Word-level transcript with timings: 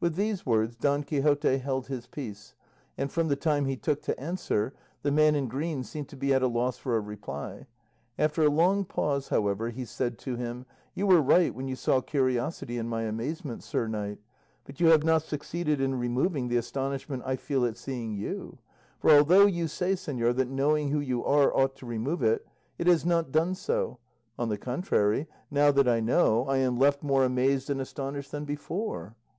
With 0.00 0.16
these 0.16 0.44
words 0.44 0.76
Don 0.76 1.02
Quixote 1.02 1.56
held 1.56 1.86
his 1.86 2.06
peace, 2.06 2.54
and, 2.98 3.10
from 3.10 3.28
the 3.28 3.36
time 3.36 3.64
he 3.64 3.74
took 3.74 4.02
to 4.02 4.20
answer, 4.20 4.74
the 5.00 5.10
man 5.10 5.34
in 5.34 5.48
green 5.48 5.82
seemed 5.82 6.10
to 6.10 6.16
be 6.18 6.34
at 6.34 6.42
a 6.42 6.46
loss 6.46 6.76
for 6.76 6.94
a 6.94 7.00
reply; 7.00 7.66
after 8.18 8.42
a 8.42 8.50
long 8.50 8.84
pause, 8.84 9.30
however, 9.30 9.70
he 9.70 9.86
said 9.86 10.18
to 10.18 10.36
him, 10.36 10.66
"You 10.94 11.06
were 11.06 11.22
right 11.22 11.54
when 11.54 11.68
you 11.68 11.74
saw 11.74 12.02
curiosity 12.02 12.76
in 12.76 12.86
my 12.90 13.04
amazement, 13.04 13.62
sir 13.62 13.88
knight; 13.88 14.18
but 14.66 14.78
you 14.78 14.88
have 14.88 15.04
not 15.04 15.22
succeeded 15.22 15.80
in 15.80 15.94
removing 15.94 16.48
the 16.48 16.58
astonishment 16.58 17.22
I 17.24 17.36
feel 17.36 17.64
at 17.64 17.78
seeing 17.78 18.12
you; 18.12 18.58
for 18.98 19.08
although 19.10 19.46
you 19.46 19.68
say, 19.68 19.92
señor, 19.94 20.36
that 20.36 20.48
knowing 20.50 20.90
who 20.90 21.00
you 21.00 21.24
are 21.24 21.50
ought 21.56 21.76
to 21.76 21.86
remove 21.86 22.22
it, 22.22 22.46
it 22.76 22.86
has 22.88 23.06
not 23.06 23.32
done 23.32 23.54
so; 23.54 24.00
on 24.38 24.50
the 24.50 24.58
contrary, 24.58 25.26
now 25.50 25.72
that 25.72 25.88
I 25.88 26.00
know, 26.00 26.44
I 26.46 26.58
am 26.58 26.76
left 26.76 27.02
more 27.02 27.24
amazed 27.24 27.70
and 27.70 27.80
astonished 27.80 28.32
than 28.32 28.44
before. 28.44 29.14